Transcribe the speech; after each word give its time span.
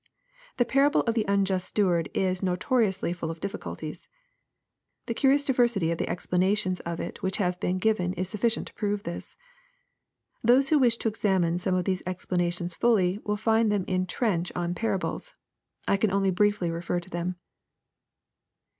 ]The 0.57 0.65
parable 0.65 1.01
of 1.01 1.13
the 1.13 1.25
unjust 1.27 1.67
steward 1.67 2.09
is 2.15 2.41
notoriously 2.41 3.13
full 3.13 3.29
of 3.29 3.39
difficulties. 3.39 4.07
The 5.05 5.13
curious 5.13 5.45
diversity 5.45 5.91
of 5.91 5.99
the 5.99 6.09
ex 6.09 6.25
planations 6.25 6.81
of 6.87 6.99
it 6.99 7.21
which 7.21 7.37
have 7.37 7.59
been 7.59 7.77
given 7.77 8.15
iJ 8.15 8.25
sufficient 8.25 8.65
to 8.65 8.73
prove 8.73 9.03
this. 9.03 9.37
Those 10.43 10.69
who 10.69 10.79
wish 10.79 10.97
to 10.97 11.07
examine 11.07 11.59
some 11.59 11.75
of 11.75 11.85
these 11.85 12.01
explanations 12.07 12.73
fully, 12.73 13.19
will 13.23 13.37
find 13.37 13.71
them 13.71 13.85
in 13.87 14.07
Trench 14.07 14.51
on 14.55 14.73
Parables. 14.73 15.35
I 15.87 15.97
can 15.97 16.09
only 16.11 16.31
briefly 16.31 16.71
refer 16.71 16.99
to 16.99 17.09
them. 17.11 17.35